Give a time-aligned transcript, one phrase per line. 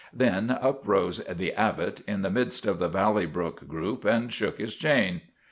[0.11, 4.57] Then up rose The Abbot, in the midst of the Valley Brook group, and shook
[4.57, 5.21] his chain.